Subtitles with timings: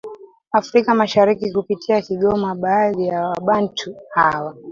[0.51, 4.55] Afrika mashariki kupitia Kigoma Baadhi yawabantu hawa